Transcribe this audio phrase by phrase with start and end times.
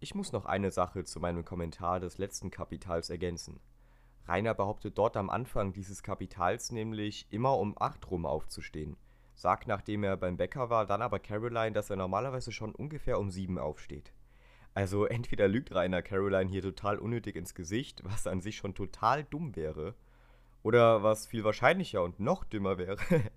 [0.00, 3.58] Ich muss noch eine Sache zu meinem Kommentar des letzten Kapitals ergänzen.
[4.26, 8.96] Rainer behauptet dort am Anfang dieses Kapitals nämlich immer um 8 rum aufzustehen.
[9.34, 13.30] Sagt, nachdem er beim Bäcker war, dann aber Caroline, dass er normalerweise schon ungefähr um
[13.30, 14.12] 7 aufsteht.
[14.74, 19.24] Also entweder lügt Rainer Caroline hier total unnötig ins Gesicht, was an sich schon total
[19.24, 19.94] dumm wäre,
[20.64, 22.96] oder was viel wahrscheinlicher und noch dümmer wäre,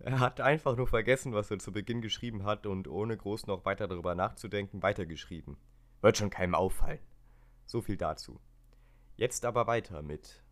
[0.00, 3.64] er hat einfach nur vergessen, was er zu Beginn geschrieben hat und ohne groß noch
[3.64, 5.58] weiter darüber nachzudenken weitergeschrieben.
[6.00, 6.98] Wird schon keinem auffallen.
[7.66, 8.40] So viel dazu.
[9.16, 10.42] Jetzt aber weiter mit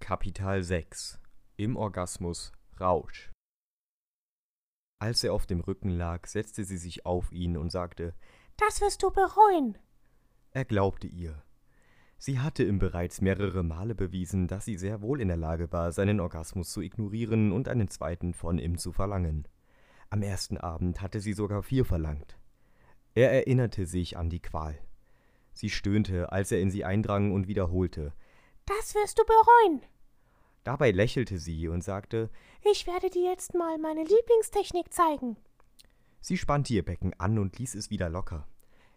[0.00, 1.20] Kapital 6
[1.56, 3.30] Im Orgasmus Rausch.
[4.98, 8.14] Als er auf dem Rücken lag, setzte sie sich auf ihn und sagte
[8.56, 9.78] Das wirst du bereuen.
[10.50, 11.45] Er glaubte ihr.
[12.18, 15.92] Sie hatte ihm bereits mehrere Male bewiesen, dass sie sehr wohl in der Lage war,
[15.92, 19.46] seinen Orgasmus zu ignorieren und einen zweiten von ihm zu verlangen.
[20.08, 22.38] Am ersten Abend hatte sie sogar vier verlangt.
[23.14, 24.78] Er erinnerte sich an die Qual.
[25.52, 28.12] Sie stöhnte, als er in sie eindrang und wiederholte
[28.66, 29.82] Das wirst du bereuen.
[30.64, 32.30] Dabei lächelte sie und sagte
[32.64, 35.36] Ich werde dir jetzt mal meine Lieblingstechnik zeigen.
[36.20, 38.48] Sie spannte ihr Becken an und ließ es wieder locker.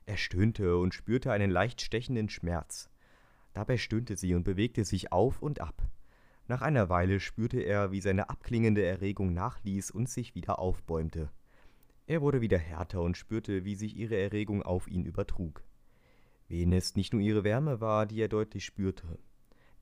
[0.05, 2.89] Er stöhnte und spürte einen leicht stechenden Schmerz.
[3.59, 5.85] Dabei stöhnte sie und bewegte sich auf und ab.
[6.47, 11.29] Nach einer Weile spürte er, wie seine abklingende Erregung nachließ und sich wieder aufbäumte.
[12.07, 15.61] Er wurde wieder härter und spürte, wie sich ihre Erregung auf ihn übertrug.
[16.47, 19.19] Wen es nicht nur ihre Wärme war, die er deutlich spürte.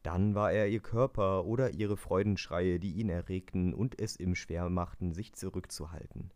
[0.01, 4.71] Dann war er ihr Körper oder ihre Freudenschreie, die ihn erregten und es ihm schwer
[4.71, 6.31] machten, sich zurückzuhalten.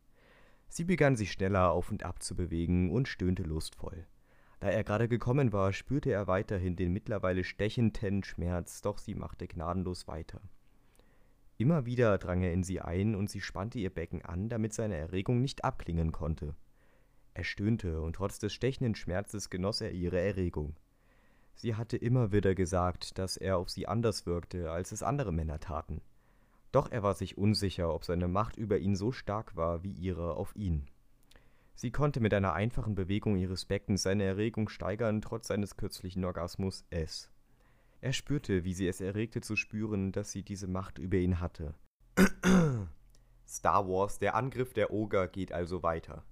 [0.68, 4.06] Sie begann sich schneller auf und ab zu bewegen und stöhnte lustvoll.
[4.62, 9.48] Da er gerade gekommen war, spürte er weiterhin den mittlerweile stechenden Schmerz, doch sie machte
[9.48, 10.40] gnadenlos weiter.
[11.58, 14.98] Immer wieder drang er in sie ein und sie spannte ihr Becken an, damit seine
[14.98, 16.56] Erregung nicht abklingen konnte.
[17.34, 20.76] Er stöhnte und trotz des stechenden Schmerzes genoss er ihre Erregung.
[21.56, 25.60] Sie hatte immer wieder gesagt, dass er auf sie anders wirkte, als es andere Männer
[25.60, 26.02] taten.
[26.72, 30.36] Doch er war sich unsicher, ob seine Macht über ihn so stark war wie ihre
[30.36, 30.86] auf ihn.
[31.82, 36.86] Sie konnte mit einer einfachen Bewegung ihres Beckens seine Erregung steigern, trotz seines kürzlichen Orgasmus
[36.92, 37.32] S.
[38.02, 41.74] Er spürte, wie sie es erregte zu spüren, dass sie diese Macht über ihn hatte.
[43.48, 46.24] Star Wars, der Angriff der Oger geht also weiter.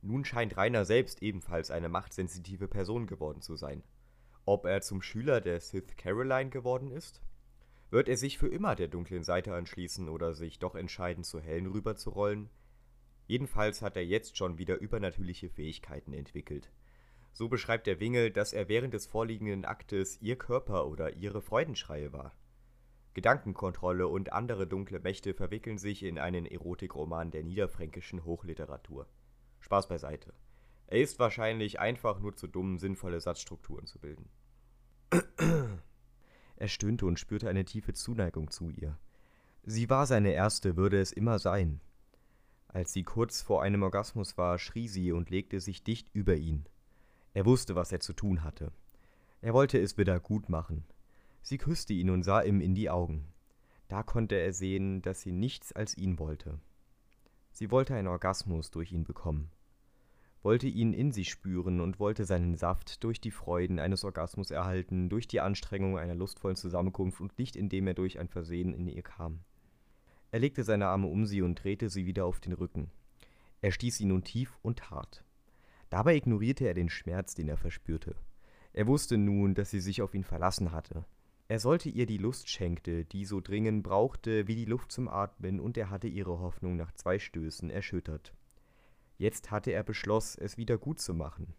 [0.00, 3.82] Nun scheint Rainer selbst ebenfalls eine machtsensitive Person geworden zu sein.
[4.46, 7.20] Ob er zum Schüler der Sith Caroline geworden ist?
[7.90, 11.66] Wird er sich für immer der dunklen Seite anschließen oder sich doch entscheiden, zur hellen
[11.66, 12.48] rüberzurollen?
[13.28, 16.70] Jedenfalls hat er jetzt schon wieder übernatürliche Fähigkeiten entwickelt.
[17.34, 22.12] So beschreibt der Wingel, dass er während des vorliegenden Aktes ihr Körper oder ihre Freudenschreie
[22.12, 22.34] war.
[23.12, 29.06] Gedankenkontrolle und andere dunkle Mächte verwickeln sich in einen Erotikroman der niederfränkischen Hochliteratur.
[29.60, 30.32] Spaß beiseite.
[30.86, 34.30] Er ist wahrscheinlich einfach nur zu dumm, sinnvolle Satzstrukturen zu bilden.
[36.56, 38.98] er stöhnte und spürte eine tiefe Zuneigung zu ihr.
[39.64, 41.82] Sie war seine erste, würde es immer sein.
[42.68, 46.66] Als sie kurz vor einem Orgasmus war, schrie sie und legte sich dicht über ihn.
[47.34, 48.72] Er wusste, was er zu tun hatte.
[49.40, 50.84] Er wollte es wieder gut machen.
[51.42, 53.26] Sie küsste ihn und sah ihm in die Augen.
[53.88, 56.58] Da konnte er sehen, dass sie nichts als ihn wollte.
[57.52, 59.50] Sie wollte einen Orgasmus durch ihn bekommen,
[60.42, 65.08] wollte ihn in sich spüren und wollte seinen Saft durch die Freuden eines Orgasmus erhalten,
[65.08, 69.02] durch die Anstrengung einer lustvollen Zusammenkunft und nicht indem er durch ein Versehen in ihr
[69.02, 69.40] kam.
[70.30, 72.90] Er legte seine Arme um sie und drehte sie wieder auf den Rücken.
[73.60, 75.24] Er stieß sie nun tief und hart.
[75.90, 78.14] Dabei ignorierte er den Schmerz, den er verspürte.
[78.72, 81.04] Er wusste nun, dass sie sich auf ihn verlassen hatte.
[81.48, 85.60] Er sollte ihr die Lust schenkte, die so dringend brauchte wie die Luft zum Atmen,
[85.60, 88.34] und er hatte ihre Hoffnung nach zwei Stößen erschüttert.
[89.16, 91.54] Jetzt hatte er beschlossen, es wieder gut zu machen.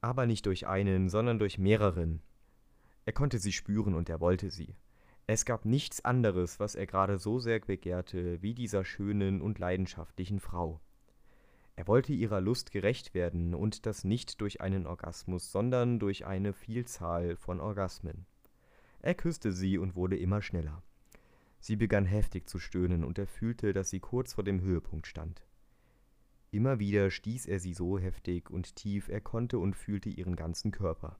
[0.00, 2.22] Aber nicht durch einen, sondern durch mehreren.
[3.04, 4.76] Er konnte sie spüren und er wollte sie.
[5.30, 10.40] Es gab nichts anderes, was er gerade so sehr begehrte, wie dieser schönen und leidenschaftlichen
[10.40, 10.80] Frau.
[11.76, 16.54] Er wollte ihrer Lust gerecht werden, und das nicht durch einen Orgasmus, sondern durch eine
[16.54, 18.24] Vielzahl von Orgasmen.
[19.00, 20.82] Er küsste sie und wurde immer schneller.
[21.60, 25.44] Sie begann heftig zu stöhnen, und er fühlte, dass sie kurz vor dem Höhepunkt stand.
[26.52, 30.70] Immer wieder stieß er sie so heftig und tief er konnte und fühlte ihren ganzen
[30.70, 31.18] Körper.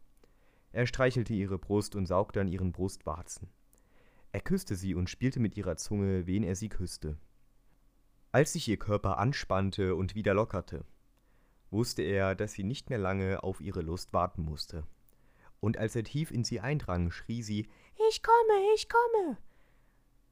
[0.73, 3.51] Er streichelte ihre Brust und saugte an ihren Brustwarzen.
[4.33, 7.17] Er küsste sie und spielte mit ihrer Zunge, wen er sie küsste.
[8.31, 10.85] Als sich ihr Körper anspannte und wieder lockerte,
[11.71, 14.87] wusste er, dass sie nicht mehr lange auf ihre Lust warten musste.
[15.61, 17.69] Und als er tief in sie eindrang, schrie sie
[18.09, 19.39] Ich komme, ich komme.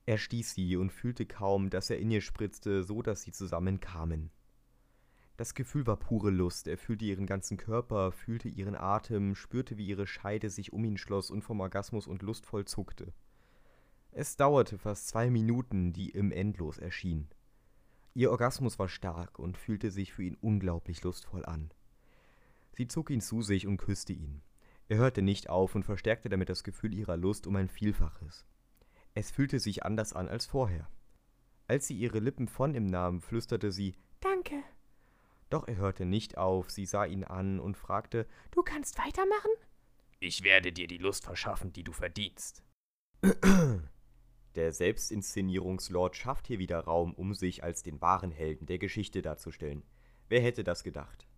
[0.04, 4.30] Er stieß sie und fühlte kaum, dass er in ihr spritzte, so dass sie zusammenkamen.
[5.36, 9.86] Das Gefühl war pure Lust, er fühlte ihren ganzen Körper, fühlte ihren Atem, spürte, wie
[9.86, 13.12] ihre Scheide sich um ihn schloss und vom Orgasmus und lustvoll zuckte.
[14.18, 17.28] Es dauerte fast zwei Minuten, die im Endlos erschienen.
[18.14, 21.70] Ihr Orgasmus war stark und fühlte sich für ihn unglaublich lustvoll an.
[22.72, 24.40] Sie zog ihn zu sich und küsste ihn.
[24.88, 28.46] Er hörte nicht auf und verstärkte damit das Gefühl ihrer Lust um ein Vielfaches.
[29.12, 30.88] Es fühlte sich anders an als vorher.
[31.68, 34.62] Als sie ihre Lippen von ihm nahm, flüsterte sie Danke.
[35.50, 39.50] Doch er hörte nicht auf, sie sah ihn an und fragte Du kannst weitermachen?
[40.20, 42.62] Ich werde dir die Lust verschaffen, die du verdienst.
[44.56, 49.82] Der Selbstinszenierungslord schafft hier wieder Raum, um sich als den wahren Helden der Geschichte darzustellen.
[50.30, 51.28] Wer hätte das gedacht?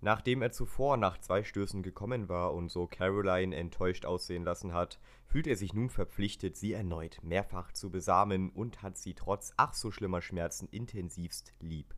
[0.00, 5.00] Nachdem er zuvor nach zwei Stößen gekommen war und so Caroline enttäuscht aussehen lassen hat,
[5.26, 9.74] fühlt er sich nun verpflichtet, sie erneut mehrfach zu besamen und hat sie trotz ach
[9.74, 11.96] so schlimmer Schmerzen intensivst lieb.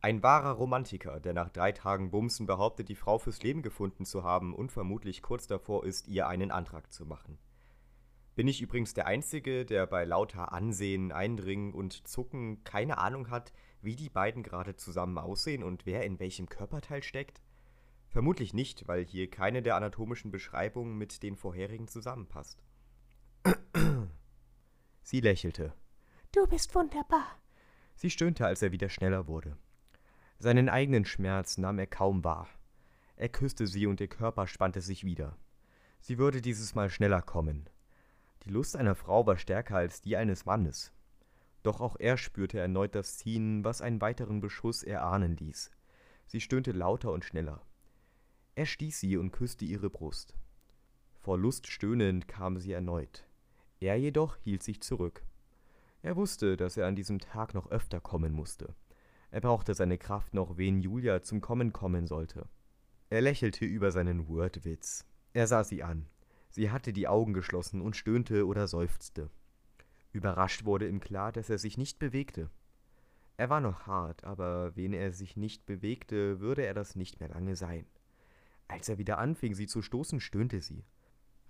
[0.00, 4.24] Ein wahrer Romantiker, der nach drei Tagen Bumsen behauptet, die Frau fürs Leben gefunden zu
[4.24, 7.38] haben und vermutlich kurz davor ist, ihr einen Antrag zu machen.
[8.38, 13.52] Bin ich übrigens der Einzige, der bei lauter Ansehen, Eindringen und Zucken keine Ahnung hat,
[13.82, 17.42] wie die beiden gerade zusammen aussehen und wer in welchem Körperteil steckt?
[18.06, 22.62] Vermutlich nicht, weil hier keine der anatomischen Beschreibungen mit den vorherigen zusammenpasst.
[25.02, 25.72] Sie lächelte.
[26.30, 27.26] Du bist wunderbar.
[27.96, 29.58] Sie stöhnte, als er wieder schneller wurde.
[30.38, 32.48] Seinen eigenen Schmerz nahm er kaum wahr.
[33.16, 35.36] Er küsste sie und ihr Körper spannte sich wieder.
[35.98, 37.68] Sie würde dieses Mal schneller kommen.
[38.48, 40.94] Die Lust einer Frau war stärker als die eines Mannes.
[41.62, 45.70] Doch auch er spürte erneut das Ziehen, was einen weiteren Beschuss erahnen ließ.
[46.26, 47.60] Sie stöhnte lauter und schneller.
[48.54, 50.34] Er stieß sie und küsste ihre Brust.
[51.20, 53.26] Vor Lust stöhnend kam sie erneut.
[53.80, 55.22] Er jedoch hielt sich zurück.
[56.00, 58.74] Er wusste, dass er an diesem Tag noch öfter kommen musste.
[59.30, 62.48] Er brauchte seine Kraft noch, wen Julia zum Kommen kommen sollte.
[63.10, 65.04] Er lächelte über seinen Wordwitz.
[65.34, 66.06] Er sah sie an.
[66.50, 69.30] Sie hatte die Augen geschlossen und stöhnte oder seufzte.
[70.12, 72.50] Überrascht wurde ihm klar, dass er sich nicht bewegte.
[73.36, 77.28] Er war noch hart, aber wenn er sich nicht bewegte, würde er das nicht mehr
[77.28, 77.86] lange sein.
[78.66, 80.84] Als er wieder anfing, sie zu stoßen, stöhnte sie.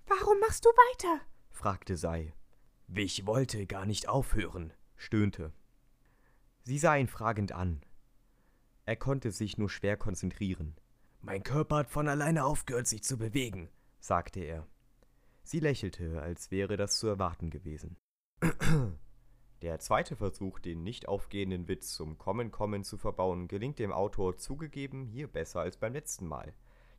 [0.07, 1.21] Warum machst du weiter?
[1.51, 2.35] fragte Sei.
[2.95, 5.53] Ich wollte gar nicht aufhören, stöhnte.
[6.63, 7.83] Sie sah ihn fragend an.
[8.85, 10.75] Er konnte sich nur schwer konzentrieren.
[11.21, 13.69] Mein Körper hat von alleine aufgehört, sich zu bewegen,
[14.01, 14.67] sagte er.
[15.51, 17.97] Sie lächelte, als wäre das zu erwarten gewesen.
[19.63, 25.07] Der zweite Versuch, den nicht aufgehenden Witz zum Kommen-Kommen zu verbauen, gelingt dem Autor zugegeben
[25.07, 26.53] hier besser als beim letzten Mal.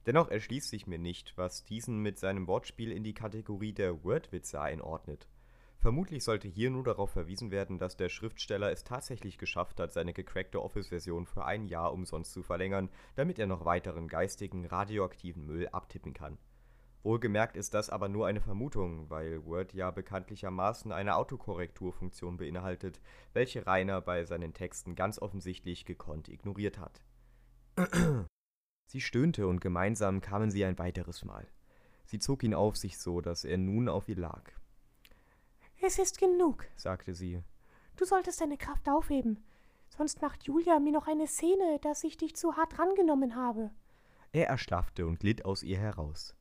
[0.08, 4.60] Dennoch erschließt sich mir nicht, was diesen mit seinem Wortspiel in die Kategorie der Wordwitze
[4.60, 5.30] einordnet.
[5.78, 10.12] Vermutlich sollte hier nur darauf verwiesen werden, dass der Schriftsteller es tatsächlich geschafft hat, seine
[10.12, 15.68] gecrackte Office-Version für ein Jahr umsonst zu verlängern, damit er noch weiteren geistigen, radioaktiven Müll
[15.68, 16.40] abtippen kann.
[17.02, 23.00] Wohlgemerkt ist das aber nur eine Vermutung, weil Word ja bekanntlichermaßen eine Autokorrekturfunktion beinhaltet,
[23.34, 27.02] welche Rainer bei seinen Texten ganz offensichtlich gekonnt ignoriert hat.
[28.86, 31.48] sie stöhnte und gemeinsam kamen sie ein weiteres Mal.
[32.06, 34.52] Sie zog ihn auf sich so, dass er nun auf ihr lag.
[35.82, 37.42] Es ist genug, sagte sie.
[37.96, 39.42] Du solltest deine Kraft aufheben,
[39.88, 43.72] sonst macht Julia mir noch eine Szene, dass ich dich zu hart rangenommen habe.
[44.34, 46.36] Er erschlaffte und glitt aus ihr heraus.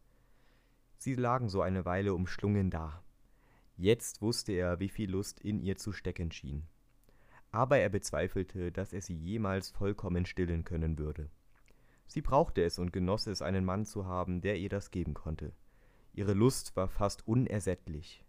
[0.98, 3.04] Sie lagen so eine Weile umschlungen da.
[3.76, 6.66] Jetzt wusste er, wie viel Lust in ihr zu stecken schien.
[7.52, 11.30] Aber er bezweifelte, dass er sie jemals vollkommen stillen können würde.
[12.08, 15.52] Sie brauchte es und genoss es, einen Mann zu haben, der ihr das geben konnte.
[16.12, 18.24] Ihre Lust war fast unersättlich.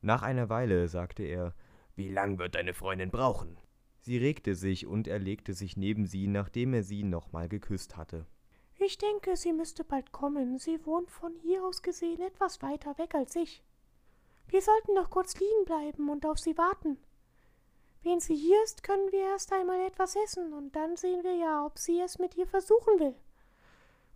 [0.00, 1.54] Nach einer Weile sagte er
[1.96, 3.58] Wie lang wird deine Freundin brauchen?
[4.00, 8.26] Sie regte sich und er legte sich neben sie, nachdem er sie nochmal geküsst hatte.
[8.86, 10.58] Ich denke, sie müsste bald kommen.
[10.58, 13.62] Sie wohnt von hier aus gesehen etwas weiter weg als ich.
[14.48, 16.98] Wir sollten noch kurz liegen bleiben und auf sie warten.
[18.02, 21.64] Wenn sie hier ist, können wir erst einmal etwas essen, und dann sehen wir ja,
[21.64, 23.14] ob sie es mit ihr versuchen will.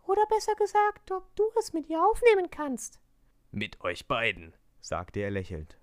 [0.06, 3.00] Oder besser gesagt, ob du es mit ihr aufnehmen kannst.
[3.50, 5.78] Mit euch beiden, sagte er lächelnd.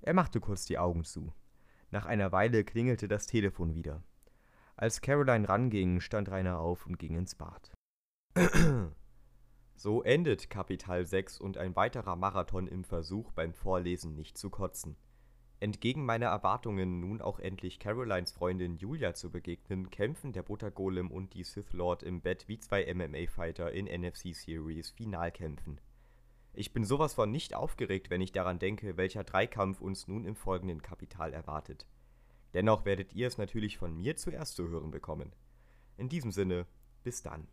[0.00, 1.34] Er machte kurz die Augen zu.
[1.90, 4.02] Nach einer Weile klingelte das Telefon wieder.
[4.76, 7.70] Als Caroline ranging, stand Rainer auf und ging ins Bad.
[9.74, 14.96] So endet Kapital 6 und ein weiterer Marathon im Versuch, beim Vorlesen nicht zu kotzen.
[15.60, 21.34] Entgegen meiner Erwartungen, nun auch endlich Carolines Freundin Julia zu begegnen, kämpfen der Buttergolem und
[21.34, 25.80] die Sith Lord im Bett wie zwei MMA-Fighter in NFC Series Finalkämpfen.
[26.52, 30.36] Ich bin sowas von nicht aufgeregt, wenn ich daran denke, welcher Dreikampf uns nun im
[30.36, 31.86] folgenden Kapital erwartet.
[32.54, 35.32] Dennoch werdet ihr es natürlich von mir zuerst zu hören bekommen.
[35.96, 36.66] In diesem Sinne,
[37.02, 37.48] bis dann.